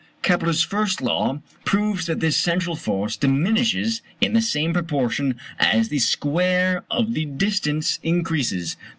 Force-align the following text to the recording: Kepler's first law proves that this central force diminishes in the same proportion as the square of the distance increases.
Kepler's 0.23 0.63
first 0.63 0.99
law 0.99 1.43
proves 1.63 2.07
that 2.07 2.21
this 2.21 2.35
central 2.35 2.75
force 2.75 3.15
diminishes 3.15 4.01
in 4.19 4.33
the 4.33 4.41
same 4.41 4.73
proportion 4.73 5.35
as 5.59 5.89
the 5.89 5.99
square 5.99 6.83
of 6.89 7.13
the 7.13 7.25
distance 7.25 7.99
increases. 8.01 8.77